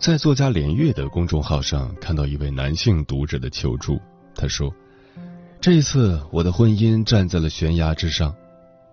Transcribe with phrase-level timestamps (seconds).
[0.00, 4.00] 在作家连月的公众号上看到一位男性读者的求助，
[4.34, 4.74] 他说
[5.60, 8.34] ：“这一次我的婚姻站在了悬崖之上。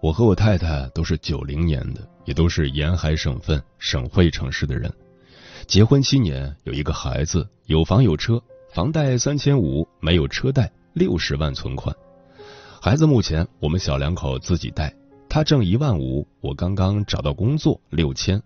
[0.01, 4.91] 我和我太太都是九零年的，也都是沿海省份、省会城市的人。
[5.65, 11.95] 结婚七年，有一个孩子，有房有车，房贷三千五，没有车贷，六十万存款。
[12.81, 14.93] 孩子目前我们小两口自己带，
[15.29, 18.43] 他挣一万五，我刚刚找到工作，六千。”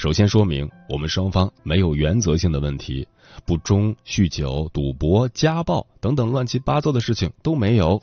[0.00, 3.06] 首先说明，我们双方没有原则性的问题，
[3.44, 8.00] 不忠、酗酒、赌博、家暴等等乱七八糟的事情都没有。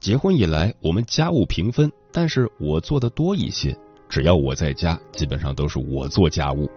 [0.00, 3.78] 结婚以来，我们家务平分，但是我做的多一些。
[4.08, 6.68] 只要我在家，基本上都是我做家务。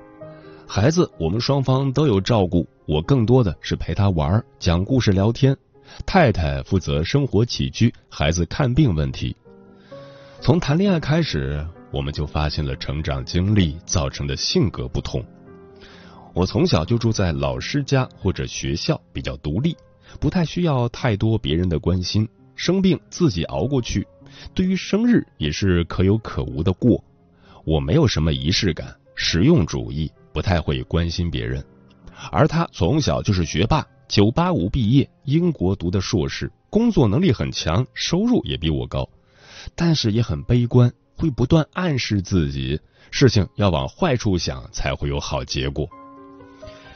[0.67, 5.57] 孩子，我们双方都有照顾，我更多的是陪他玩、讲故事、聊天。
[6.05, 9.35] 太太负责生活起居、孩子看病问题。
[10.39, 11.65] 从谈恋爱开始。
[11.91, 15.23] 我们就发现了成长经历造成的性格不同。
[16.33, 19.75] 我从小就住在老师家或者学校，比较独立，
[20.19, 22.27] 不太需要太多别人的关心。
[22.55, 24.05] 生病自己熬过去，
[24.53, 27.03] 对于生日也是可有可无的过。
[27.65, 31.63] 我没有什么仪式感，实用主义，不太会关心别人。
[32.31, 39.09] 而他从小就是学霸，九八五毕业，英国读的硕士，工作能力很强，收入也比我高，
[39.73, 40.91] 但是也很悲观。
[41.19, 42.79] 会不断暗示自己，
[43.11, 45.85] 事情要往坏处想才会有好结果。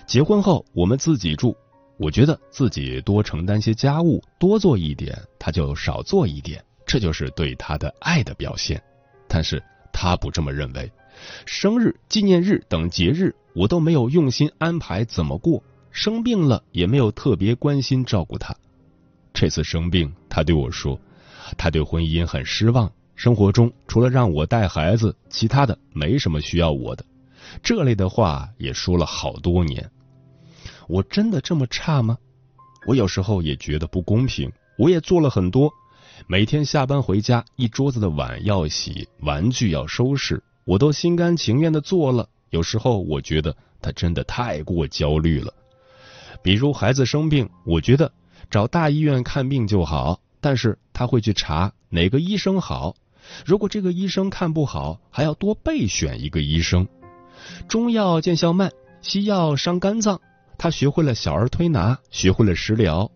[0.07, 1.53] 结婚后我们自己住，
[1.97, 8.81] 我觉得自己多承担些家务，多做一点，他就少做一点，这就是对他的爱的表现。
[9.28, 10.89] 但是他不这么认为，
[11.45, 18.56] 生日、纪念日等节日我都没有用心安排怎么过，生病了也没有特别关心照顾他。
[19.33, 20.97] 这次生病，他对我说，
[21.57, 22.89] 他对婚姻很失望。
[23.16, 27.06] 生活中除了让我带孩子，其他的没什么需要我的。
[27.62, 29.90] 这类的话也说了好多年。
[30.88, 32.18] 我真的这么差吗？
[32.85, 34.51] 我有时候也觉得不公平。
[34.78, 35.72] 我也做了很多，
[36.25, 42.28] 每天下班回家，一桌子的碗要洗，玩具要收拾，我都心甘情愿的做了。
[42.50, 45.53] 有时候我觉得他真的太过焦虑了。
[46.41, 48.12] 比如孩子生病，我觉得
[48.50, 52.95] 找大医院看病就好，但是他会去查哪个医生好。
[53.45, 56.88] 如果这个医生看不好，还要多备选一个医生。
[57.67, 60.19] 中药见效慢，西药伤肝脏。
[60.57, 63.09] 他学会了小儿推拿，学会了食疗，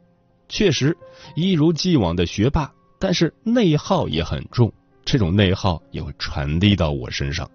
[0.49, 0.97] 确实
[1.35, 2.71] 一如既往的学霸。
[2.99, 4.73] 但是内耗也很重，
[5.05, 7.49] 这种内耗也会传递到我身上。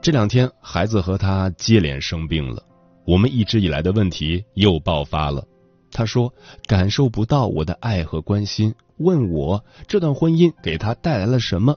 [0.00, 2.62] 这两天，孩子和他接连生病了，
[3.04, 5.46] 我们一直以来的问题又爆发了。
[5.92, 6.32] 他说
[6.66, 8.74] 感受不到我的爱和关心。
[8.98, 11.76] 问我这段婚姻给他带来了什么？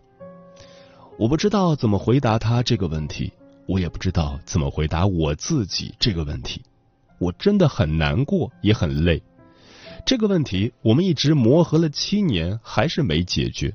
[1.18, 3.34] 我不知道怎么回答他这个问题，
[3.68, 6.62] 我也不知道怎么回答我自己这个问题。
[7.18, 9.22] 我真的很难过，也很累。
[10.06, 13.74] 这个问题我们一直磨合了七年，还是没解决。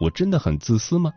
[0.00, 1.12] 我真的很自私吗？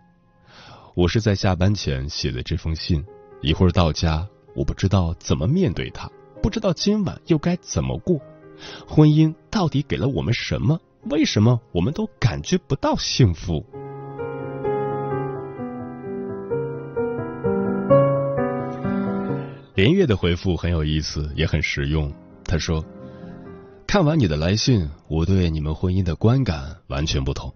[0.93, 3.03] 我是在下班前写的这封信，
[3.41, 6.07] 一会儿到家，我不知道怎么面对他，
[6.41, 8.19] 不知道今晚又该怎么过。
[8.87, 10.79] 婚姻到底给了我们什么？
[11.09, 13.65] 为什么我们都感觉不到幸福？
[19.75, 22.13] 连月的回复很有意思，也很实用。
[22.45, 22.85] 他说
[23.87, 27.53] ：“看完你的来信，我对你们婚姻的观感完全不同。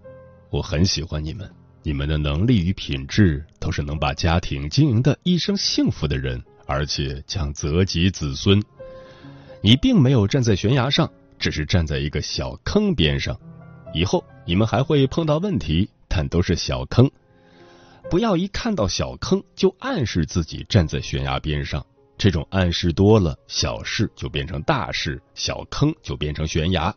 [0.49, 1.49] 我很喜欢你们，
[1.83, 8.61] 你们的能力与品质都是能把家庭经营的一生幸福的人，而且将泽及子孙。
[9.61, 11.09] 你并没有站在悬崖上。”
[11.39, 13.39] 只是站在一个小坑边上，
[13.93, 17.11] 以后你们还会碰到问题，但都是小坑。
[18.09, 21.85] 不要一看到小坑就暗示自己站在悬崖边上，
[22.17, 26.95] 这种暗示多了，小事就变成大事，小坑就变成悬崖。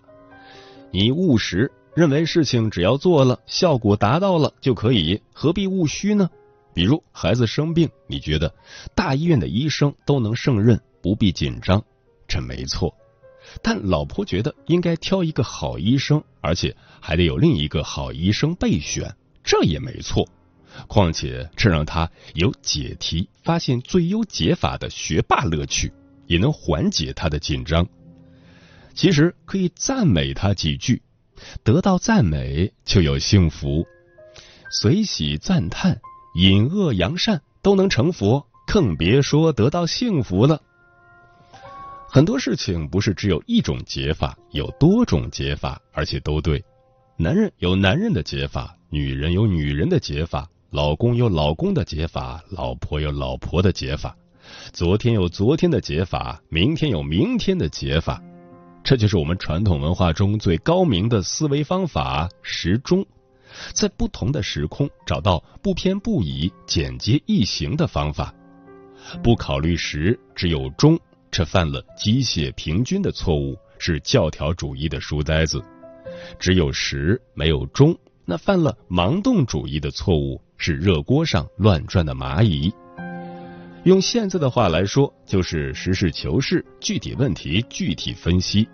[0.90, 6.30] 你务实，认为事情只要做了，效果达到了就可以，何必务虚呢？
[6.72, 8.54] 比如孩子生病，你觉得
[8.94, 11.84] 大医院的医生都能胜任，不必紧张，
[12.30, 12.94] 这没错。
[13.60, 19.12] 但老婆觉得应该挑一个好医生，而且还得有另一个好医生备选，
[19.42, 20.26] 这也没错。
[20.86, 25.92] 况且这让他有解题、发现最优解法的学霸乐趣，
[26.26, 27.84] 也能缓解他的紧张。
[28.94, 31.02] 其实可以赞美他几句，
[31.64, 33.84] 得到赞美就有幸福。
[34.70, 36.00] 随喜赞叹、
[36.36, 40.62] 隐恶扬善都能成佛，更别说得到幸福了。
[42.12, 46.60] 很多事情不是只有一种解法，有多种解法，而且都对。
[47.16, 54.16] 男人有男人的解法，女人有女人的解法，老公有老公的解法，老婆有老婆的解法。
[54.72, 58.20] 昨天有昨天的解法，明天有明天的解法。
[58.82, 63.06] 这就是我们传统文化中最高明的思维方法——时钟，
[63.72, 68.34] 在不同的时空找到不偏不倚、简洁易行的方法。
[69.22, 70.98] 不考虑时，只有钟。
[71.30, 75.60] 这犯了机械平均的错误，是教条主义的书呆子；
[76.38, 82.72] 只有时没有钟，那犯了盲动主义的错误，是热锅上乱转的蚂蚁。
[83.84, 88.68] 用现在的话来说，就是实事求是，具体问题具体分析。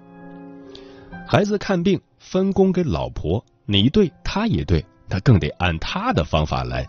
[1.28, 6.88] 孩子看病分工给老婆，你对他也对，他更得按他的方法来。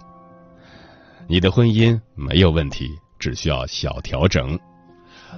[1.28, 2.88] 你的婚姻没有问题，
[3.20, 4.58] 只需要小调整。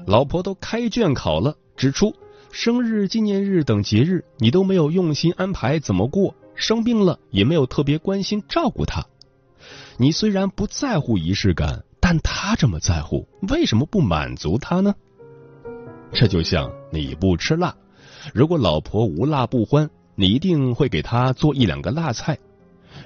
[0.06, 2.16] 老婆都开卷考了，指出
[2.52, 9.06] 生日、纪念日等节日你都没有用心安排怎么过，生病了也没有特别关心照顾他。
[9.98, 14.96] 你虽然不在乎仪式感，但他这么在乎，为什么不满足他呢？
[16.12, 17.76] 这就像你不吃辣，
[18.34, 22.38] 如果老婆无辣不欢，你一定会给他做一两个辣菜。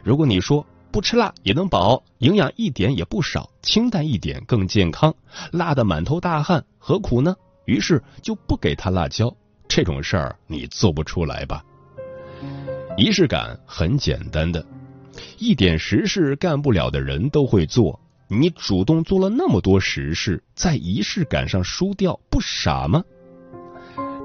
[0.03, 0.65] 如果你说。
[0.94, 5.12] 不吃辣也能饱，营养一点也不少，清淡一点更健康。
[5.51, 7.36] 辣的满头大汗，何苦呢？
[7.66, 9.36] 于是就不给他辣椒。
[9.68, 11.66] 这种事儿你做不出来吧？
[12.95, 14.63] 仪式感很简单的，
[15.40, 18.00] 一点实事干不了的人都会做。
[18.28, 23.04] 你主动做了那么多实事，在仪式感上输掉，不傻吗？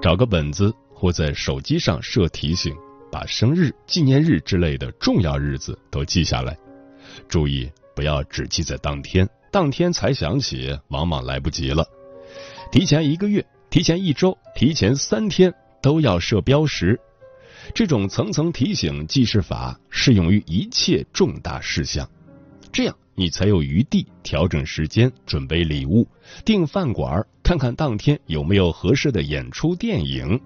[0.02, 2.76] 找个本子或在手机上设提醒。
[3.10, 6.56] 把生日、纪念日之类的重要日子都记下来，
[7.28, 11.86] 注意不要只记在当天，当天才想起，往往来不及了。
[12.70, 15.52] 提前一个月、提前一周、提前三天
[15.82, 17.00] 都要设标识。
[17.74, 22.08] 这种层层提醒记事法适用于一切重大事项，
[22.72, 26.06] 这样你才有余地调整时间、准备礼物、
[26.44, 30.40] 订饭馆、看看当天有没有合适的演出、电影。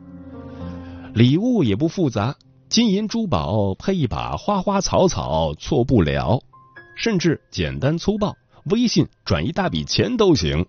[1.15, 2.35] 礼物也不复杂。
[2.73, 6.43] 金银珠宝配一把花花草草错不了，
[6.97, 8.35] 甚至简单粗暴，
[8.71, 10.65] 微信转一大笔钱都行。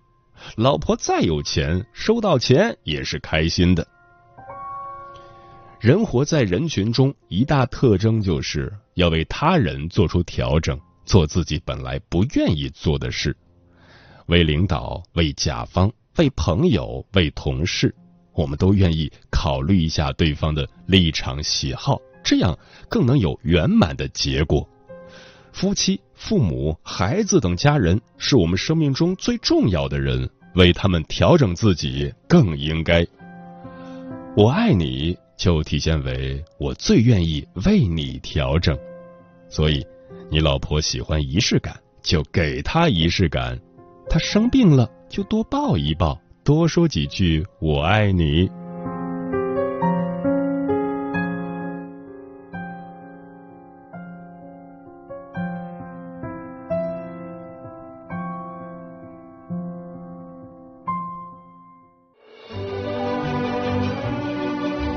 [0.54, 3.88] 老婆再有钱，收到钱也是开心的。
[5.80, 13.34] 人活在人群中，一大特征就是要为他人做出调整，做自己本来不愿意做的事。
[14.26, 17.94] 为领导，为甲方，为朋友，为同事。
[18.34, 24.68] 我们都愿意考虑一下对方的立场喜好，这样更能有圆满的结果。
[25.52, 33.06] 夫妻、父母、孩子等家人是我们生命中最重要的人，为他们调整自己更应该。
[34.36, 38.76] 我爱你，就体现为我最愿意为你调整。
[39.48, 39.86] 所以，
[40.28, 43.56] 你老婆喜欢仪式感，就给她仪式感；
[44.10, 46.20] 她生病了，就多抱一抱。
[46.44, 48.50] 多说几句“我爱你”。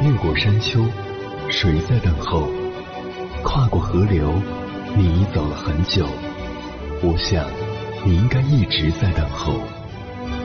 [0.04, 0.84] 越过山丘，
[1.50, 2.50] 谁在等候？
[3.42, 4.34] 跨过河流，
[4.98, 6.06] 你已走了很久。
[7.02, 7.50] 我想，
[8.06, 9.62] 你应该一直在等候。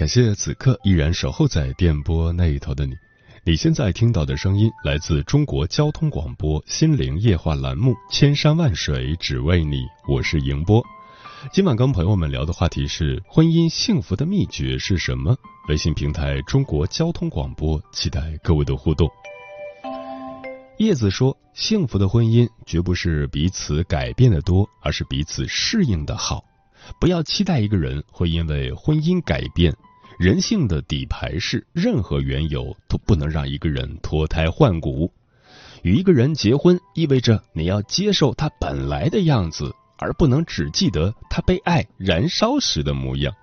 [0.00, 2.94] 感谢此刻依然守候在电波那一头的你。
[3.44, 9.76] 你现在听到的声音来自中国交通广播《心灵夜话》栏目《千山万水只为你》，
[10.08, 10.82] 我是迎波。
[11.52, 15.36] 今晚跟朋友们聊的话题是婚姻幸福的秘诀是什么？
[15.68, 19.06] 微信平台中国交通广播，期待各位的互动。
[20.78, 26.42] 叶子说：“幸福的婚姻绝不是彼此改变的多，而是彼此适应的好。
[26.98, 29.70] 不要期待一个人会因为婚姻改变。
[30.20, 35.10] 人性的底牌是，任何缘由都不能让一个人脱胎换骨。
[35.82, 43.34] 与一个人结婚，意味着你要接受他本来的样子。”而不能只记得他被爱燃烧时的模样。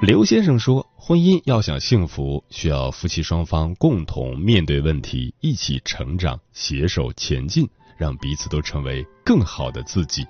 [0.00, 7.68] 刘先生说，婚姻要想幸福，需要夫妻双方共同面对问题，一起成长，携手前进，
[7.98, 10.26] 让彼此都成为更好的自己。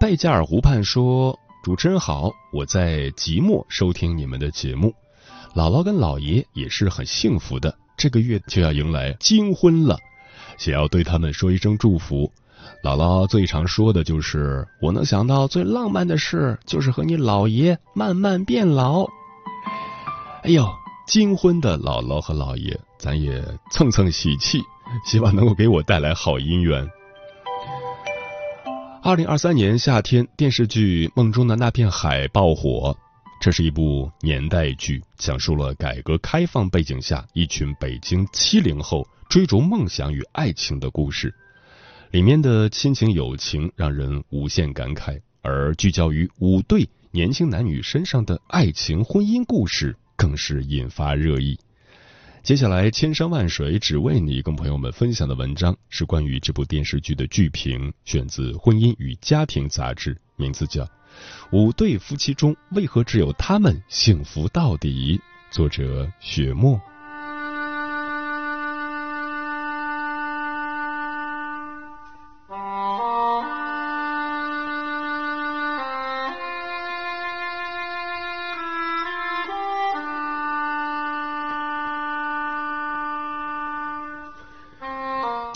[0.00, 4.94] 贝加尔湖畔说：“主持人好，我在即墨收听你们的节目，
[5.52, 9.98] 姥姥跟姥爷也是很幸福的，这个月就要迎来金婚了，
[10.58, 12.30] 想要对他们说一声祝福。”
[12.84, 19.04] 姥姥最常说的就是：“我能想到最浪漫的事，就是和你姥爷慢慢变老。”
[20.44, 20.64] 哎呦，
[21.08, 24.60] 金婚的姥姥和姥爷，咱也蹭蹭喜气，
[25.04, 26.88] 希望能够给我带来好姻缘。
[29.06, 32.98] 二零二三年夏天，电视剧《梦中的那片海》爆火。
[33.40, 41.32] 这是一部年代剧，讲述了改革开放背景下一群北京七零后追逐梦想与爱情的故事。
[42.10, 51.56] 里面的亲情友情让人无限感慨，而聚焦于五对年轻男女身上的爱情婚姻故事更是引发热议。
[52.42, 60.84] 接下来，千山万水只为你，跟朋友们分享的文章是关于这部电视剧的剧评，选自《婚姻与家庭》杂志，名字叫
[61.50, 65.18] 《五对夫妻中为何只有他们幸福到底》，
[65.50, 66.78] 作者雪墨。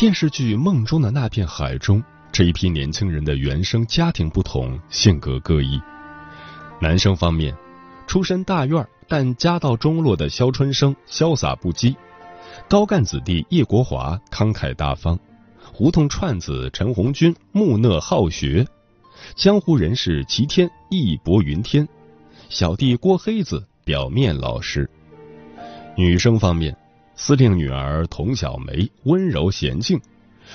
[0.01, 2.03] 电视剧《梦中的那片海》中，
[2.33, 5.79] 这一批年轻人的原生家庭不同，性格各异。
[6.81, 7.55] 男生方面，
[8.07, 11.95] 出身大院但家道中落的肖春生潇洒不羁，
[12.67, 15.19] 高干子弟叶国华慷慨大方，
[15.71, 18.67] 胡同串子陈红军木讷好学，
[19.35, 21.87] 江湖人士齐天义薄云天，
[22.49, 24.89] 小弟郭黑子表面老实。
[25.95, 26.75] 女生方面。
[27.23, 30.01] 司令女儿童小梅温柔娴静，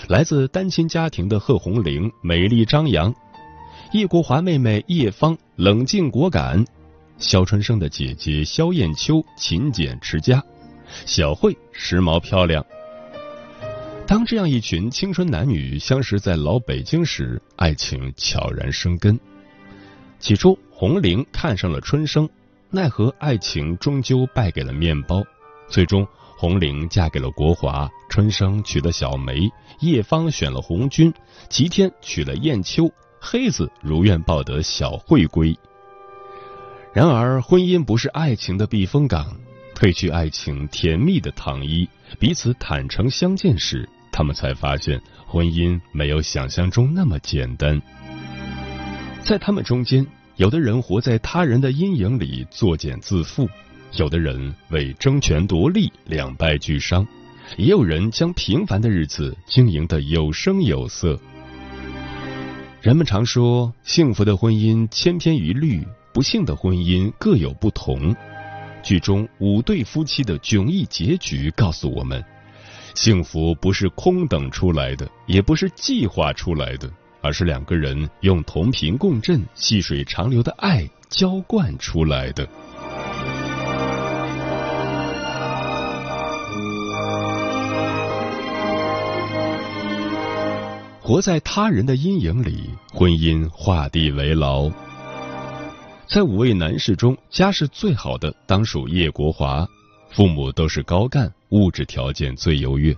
[0.08, 3.14] 来自单亲家庭的贺红玲美丽张扬，
[3.92, 6.66] 叶国华妹妹叶芳冷静果敢，
[7.20, 10.44] 肖春生的姐姐肖艳秋勤俭持家，
[11.06, 12.66] 小慧时髦漂亮。
[14.08, 19.20] 当这样一群青春男女相识在老北京时，爱情悄然生根。
[20.20, 22.28] 起初，红玲看上了春生，
[22.72, 25.24] 奈何爱情终究败给了面包，
[25.68, 26.08] 最终。
[26.38, 29.50] 红玲嫁给了国华，春生娶了小梅，
[29.80, 31.14] 叶芳选了红军，
[31.50, 35.58] 齐天娶了燕秋，黑子如愿抱得小慧归。
[36.94, 39.38] 然而，婚姻不是爱情的避风港，
[39.76, 41.88] 褪去爱情甜蜜的糖衣，
[42.20, 47.82] 彼此坦诚相见时，他们才发现婚姻没有想象中那么简单。
[49.22, 53.48] 在他们中间，有的人活在他人的阴影里，作茧自缚。
[53.98, 57.08] 有的人为争权夺利两败俱伤，
[57.58, 61.20] 也有人将平凡的日子经营的有声有色。
[62.82, 68.16] 人们常说，幸福的婚姻千篇一律，不幸的婚姻各有不同。
[68.84, 72.24] 剧中五对夫妻的迥异结局告诉我们：
[72.96, 82.48] 幸福不是空等出来的，也不是计划出来的，而是两个人用同频共振、细水长流的爱浇灌出来的。
[91.06, 94.72] 活在他人的阴影里，婚姻画地为牢。
[96.08, 99.70] 在五位男士中，家世最好的当属叶国华，
[100.10, 102.98] 父母都是高干，物质条件最优越。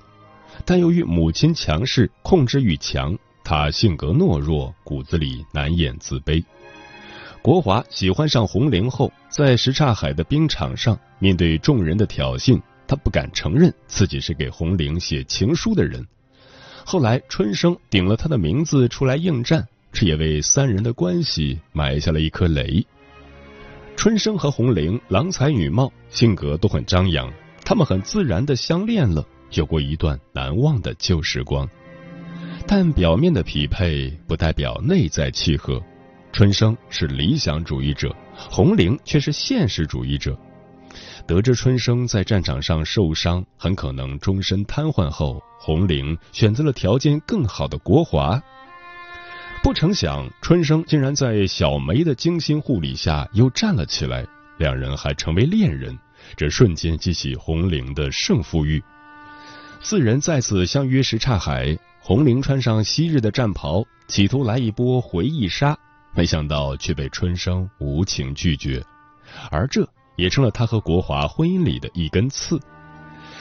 [0.63, 6.41] 但由于母亲强势，控制欲强，他性格懦弱，骨子里难掩自卑。
[7.41, 16.07] 国华喜欢上红玲后，在什刹海的冰场上，面对众人的挑衅，他不敢承认自己是给红玲写情书的人。
[16.89, 22.82] 后来，春生顶了他的名字出来应战，这也为三人的关系埋下了一颗雷。
[23.98, 27.29] 春生和红玲郎才女貌，性格都很张扬，
[27.65, 31.67] 他们很自然的相恋了，有过一段难忘的旧时光。
[32.65, 35.84] 但表面的匹配不代表内在契合。
[36.32, 40.39] 春生是理想主义者，红玲却是现实主义者。
[41.27, 48.41] 得知春生在战场上受伤，很可能终身瘫痪后，红玲选择了条件更好的国华。
[49.62, 54.25] 不成想，春生竟然在小梅的精心护理下又站了起来，
[54.57, 55.98] 两人还成为恋人。
[56.38, 58.81] 这瞬间激起红玲的胜负欲。
[59.81, 61.77] 四人再次相约什刹海。
[62.00, 65.77] 红玲穿上昔日的战袍，企图来一波回忆杀，
[66.15, 68.81] 没想到却被春生无情拒绝，
[69.51, 69.86] 而这
[70.17, 72.59] 也成了他和国华婚姻里的一根刺。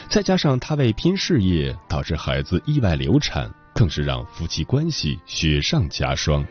[0.09, 6.47] 再加上他为拼事业，导致孩子意外流产，更是让夫妻关系雪上加霜。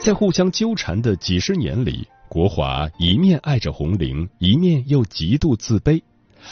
[0.00, 6.02] 在互相纠缠的几十年里，国华一面爱着红玲，一面又极度自卑，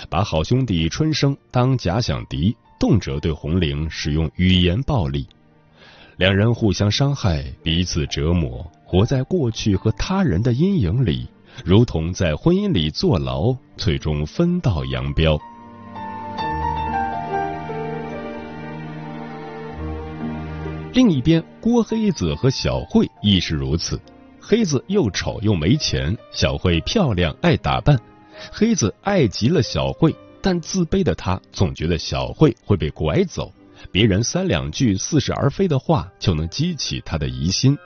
[0.08, 2.56] 把好兄弟春生当假想敌。
[2.78, 5.26] 动辄对红玲使用语言暴力，
[6.18, 11.26] 两人互相伤害，彼此折磨，活在过去和他人的阴影里，
[11.64, 15.40] 如同在婚姻里坐牢，最终分道扬镳。
[20.92, 24.00] 另一边，郭黑子和小慧亦是如此。
[24.40, 27.98] 黑子又丑又没钱，小慧漂亮爱打扮，
[28.52, 30.14] 黑子爱极了小慧。
[30.40, 33.52] 但自卑的他总觉得小慧会被拐走，
[33.90, 37.76] 别人三两句似是而非的话就能激起他的疑心。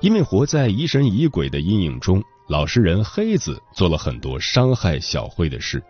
[0.00, 5.80] 因为活在疑神疑鬼的阴影中，老实人黑子做了很多伤害小慧的事。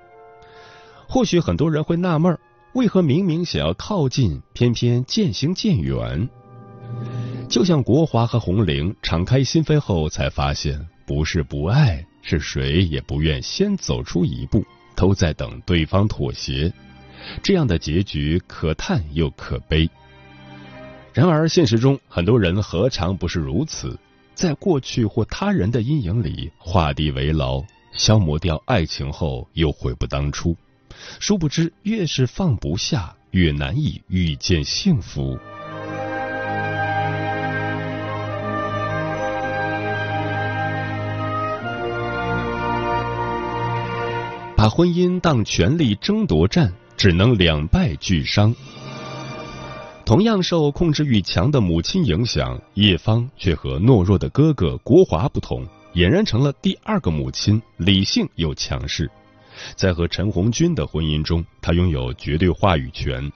[1.09, 2.39] 或许很多人会纳闷，
[2.75, 6.29] 为何明明想要靠近，偏偏渐行渐远？
[7.49, 14.63] 就像国华和红玲敞开心扉后，才发现不是不爱，是谁也不愿先走出一步。
[14.95, 16.71] 都在等对方妥协，
[17.43, 19.89] 这样的结局可叹又可悲。
[21.15, 23.99] 然而现实中，很多人何尝不是如此？
[24.41, 30.57] 在过去或他人的阴影里画地为牢，消磨掉爱情后又悔不当初。
[31.19, 35.39] 殊不知，越是放不下，越难以遇见幸福。
[44.57, 48.55] 把婚姻当权力争夺战，只能两败俱伤。
[50.11, 59.09] 同样受控制欲强的母亲影响，叶芳却和懦弱的哥哥国华不同，俨然成了第二个母亲，理性又强势。
[59.77, 63.31] 在和陈红军的婚姻中，她拥有绝对话语权。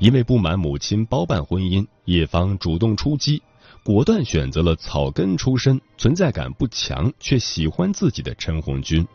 [0.00, 3.40] 因为不满母亲包办婚姻，叶芳主动出击，
[3.84, 9.06] 果断选择了草根出身、存在感不强却喜欢自己的陈红军。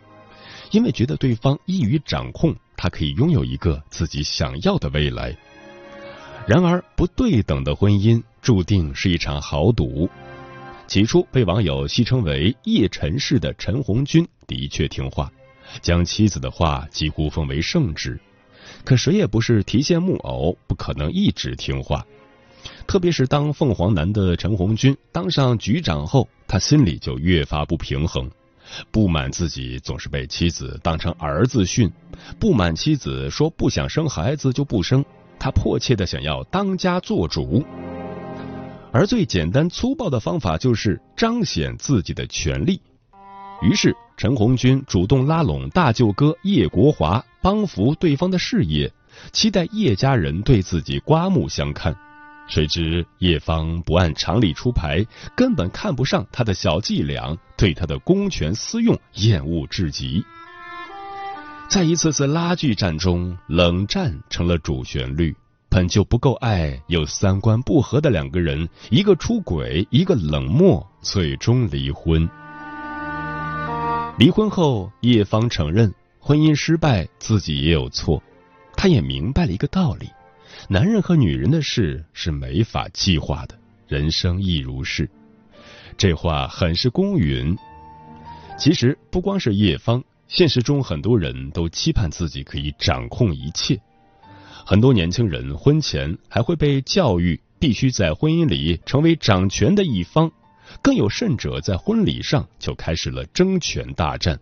[0.71, 5.35] 因为觉得对方易于掌控，他可以拥有一个自己想要的未来。
[6.47, 10.09] 然而，不对等的婚姻注定是一场豪赌。
[10.87, 15.29] 起初被网友戏称为“叶陈氏”的陈红军的确听话，
[15.81, 18.17] 将妻子的话几乎奉为圣旨。
[18.85, 22.05] 可谁也不是提线木偶，不可能一直听话。
[22.87, 28.31] 特别是当凤凰男的陈红军当上局长后，他心里就越发不平衡。
[28.89, 31.91] 不满自己总是被妻子当成儿子训，
[32.39, 35.03] 不满妻子说不想生孩子就不生，
[35.47, 37.63] 他迫切的想要当家做主。
[38.91, 42.81] 而最简单粗暴的方法就是彰显自己的权利。
[43.61, 48.91] 于是陈红军主动拉拢大舅哥叶国华，帮扶对方的事业，
[49.31, 51.95] 期待叶家人对自己刮目相看。
[52.49, 60.25] 谁知叶芳不按常理出牌，根本看不上他的小伎俩，对他的公权私用厌恶至极。
[61.69, 65.35] 在一次次拉锯战中，冷战成了主旋律。
[65.69, 72.27] 本就不够爱又三观不合的两个人，一个出轨，一个冷漠，最终离婚。
[74.17, 78.23] 离婚后，叶芳承认婚姻失败，自己也有错。
[78.77, 80.09] 他也明白了一个道理。
[80.69, 83.55] 男人和女人的事是没法计划的，
[83.87, 85.09] 人生亦如是。
[85.97, 87.57] 这话很是公允。
[88.57, 93.79] 其实不光是叶芳，现实中很多人都期盼自己可以掌控一切。
[94.65, 100.29] 很多年轻人婚前还会被教育必须在婚姻里成为掌权的一方，
[100.81, 104.37] 更有甚者在婚礼上就开始了争权大战。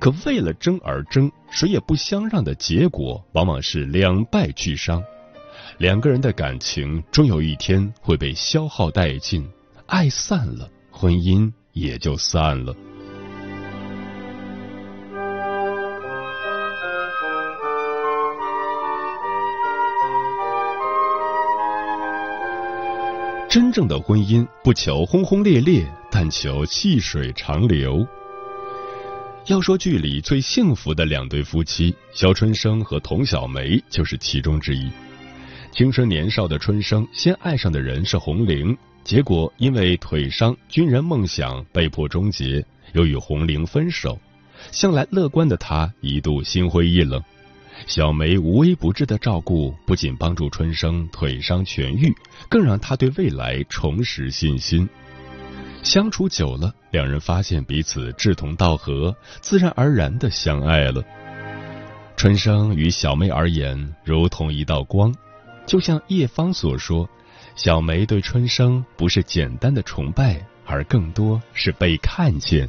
[0.00, 5.02] 可为了争而争，谁也不相让的结果，往往是两败俱伤。
[5.78, 9.46] 两个人的感情终有一天会被消耗殆尽，
[9.86, 12.74] 爱散了，婚姻也就散了。
[23.56, 28.06] 真正的婚姻不求轰轰烈烈，但求细水长流。
[29.46, 34.90] 要说剧里最幸福的两对夫妻，肖春生和童小梅就是其中之一。
[35.72, 44.18] 青春年少的春生先爱上的人是红玲，结果因为腿伤，军人梦想被迫终结，又与红玲分手。
[44.70, 47.18] 向来乐观的他一度心灰意冷。
[47.86, 52.14] 小梅无微不至的照顾，不仅帮助春生腿伤痊愈，
[52.48, 54.88] 更让他对未来重拾信心。
[55.82, 61.02] 相处久了，两人发现彼此志同道合，自然而然的相爱了。
[62.16, 65.14] 春生与小梅而言，如同一道光，
[65.66, 67.08] 就像叶芳所说
[67.54, 72.68] ：“小梅对春生不是简单的崇拜，而更多是被看见。”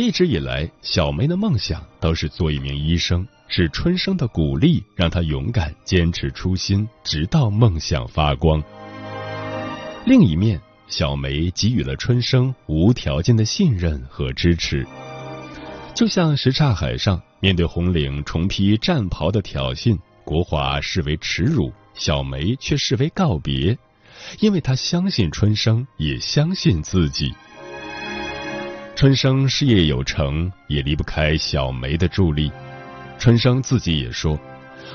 [0.00, 3.28] 一直以来，小梅的梦想都是做一名医生。
[3.48, 8.62] 是春生的鼓励，让她勇敢坚持初心，直到梦想发光。
[10.06, 10.58] 另一面，
[10.88, 14.86] 小梅给予了春生无条件的信任和支持，
[15.94, 23.76] 就像什刹海上面对红领重披战袍的挑衅，国华视为耻辱，小梅却视为告别，
[24.38, 27.34] 因为她相信春生，也相信自己。
[29.00, 32.52] 春生事业有成，也离不开小梅的助力。
[33.18, 34.38] 春生自己也说，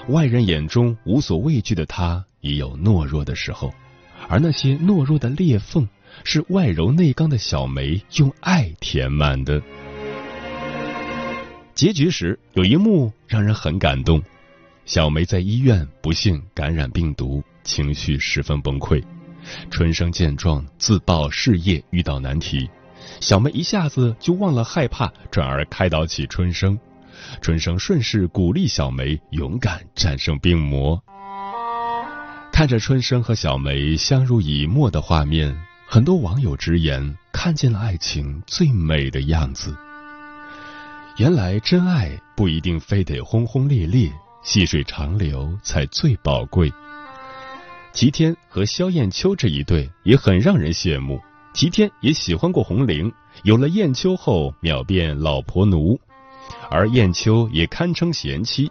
[0.10, 3.74] 外人眼中无所畏惧的他，也有懦弱的时候，
[4.30, 5.90] 而那些懦弱的裂缝，
[6.24, 9.60] 是外柔内刚的小梅用爱填满的。
[11.74, 14.22] 结局时有一幕让人很感动，
[14.86, 19.04] 小梅在医院不幸感染病毒，情绪十分崩溃。
[19.72, 22.70] 春生见状，自曝事业遇到难题，
[23.20, 26.78] 小梅一下子就忘了害怕，转而开导起春生。
[27.42, 31.02] 春生顺势鼓励小梅勇敢战胜病魔。
[32.52, 35.56] 看着春生和小梅相濡以沫的画面，
[35.88, 39.76] 很多网友直言看见了爱情最美的样子。
[41.18, 44.12] 原来真爱不一定非得轰轰烈烈，
[44.44, 46.72] 细水长流才最宝贵。
[47.94, 51.20] 齐天和萧艳秋这一对也很让人羡慕。
[51.56, 53.10] 齐天也喜欢过红玲，
[53.44, 55.98] 有了艳秋后秒变老婆奴。
[56.70, 58.70] 而燕秋也堪称贤妻。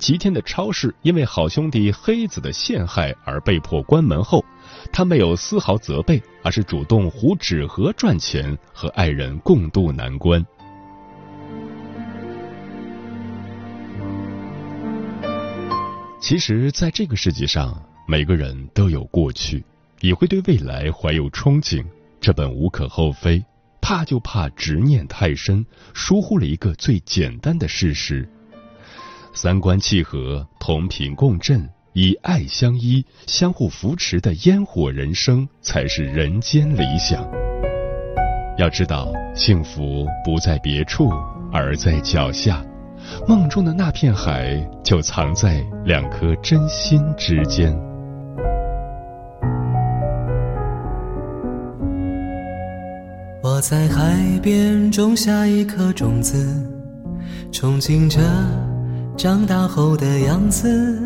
[0.00, 4.44] 齐天的超市因为好兄弟黑子的陷害而被迫关门后，
[4.92, 10.44] 他没有丝毫责备，而是主动糊纸盒赚钱，和爱人共度难关。
[16.20, 19.64] 其实，在这个世界上，每个人都有过去，
[20.00, 21.84] 也会对未来怀有憧憬，
[22.24, 23.44] 这本无可厚非。
[23.82, 28.26] 怕就怕执念太深，疏忽了一个最简单的事实：
[29.34, 37.30] 三观契合、同频共振、以爱相依、相互扶持的烟火人生，才是人间理想。
[38.56, 41.10] 要知道，幸福不在别处，
[41.52, 42.64] 而在脚下。
[43.28, 47.78] 梦中的那片海，就藏在两颗真心之间。
[53.66, 56.36] 在海边种下一颗种子，
[57.50, 58.20] 憧憬着
[59.16, 61.00] 长大后的样子。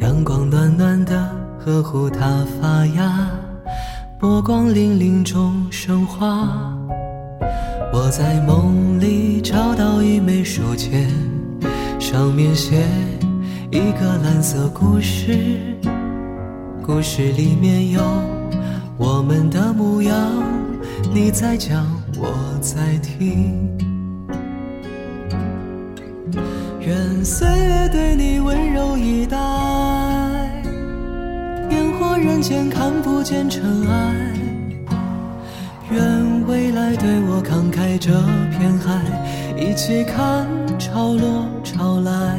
[0.00, 3.30] 阳光暖暖的呵护它发芽，
[4.20, 6.46] 波光粼粼中生花。
[7.94, 11.08] 我在梦里找到一枚书签，
[11.98, 12.86] 上面写
[13.70, 15.58] 一个蓝色故事，
[16.84, 18.02] 故事里面有
[18.98, 20.51] 我们的模样。
[21.14, 23.68] 你在讲，我在听。
[26.80, 29.36] 愿岁月对你温柔以待，
[31.68, 34.14] 烟火人间看不见尘埃。
[35.90, 38.10] 愿未来对我慷慨这
[38.56, 39.02] 片海，
[39.54, 40.46] 一起看
[40.78, 42.38] 潮落潮来。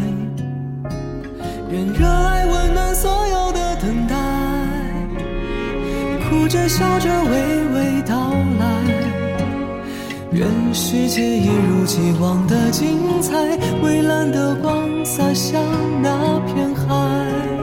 [1.69, 4.15] 愿热爱温暖所有的等待，
[6.27, 8.02] 哭着笑着微微。
[10.33, 15.61] 愿世界一如既往的精彩，蔚蓝的光洒向
[16.01, 17.62] 那片海。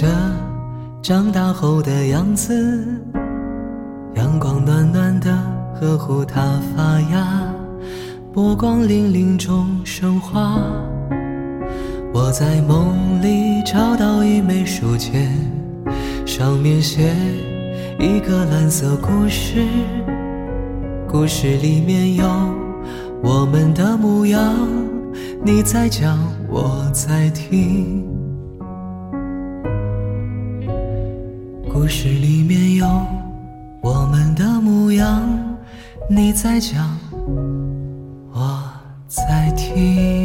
[0.00, 0.06] 着
[1.02, 2.82] 长大后的样子。
[4.14, 5.30] 阳光暖暖的
[5.78, 7.52] 呵护它发芽，
[8.32, 10.58] 波光粼粼中生花。
[12.14, 15.28] 我在梦里找到一枚书签，
[16.24, 17.14] 上面写
[17.98, 19.66] 一个蓝色故事，
[21.06, 22.24] 故事里面有
[23.22, 24.54] 我们的模样。
[25.44, 28.19] 你在讲，我在听。
[31.80, 32.86] 故事里面有
[33.80, 35.26] 我们的模样，
[36.10, 36.94] 你在讲，
[38.34, 38.62] 我
[39.08, 40.19] 在听。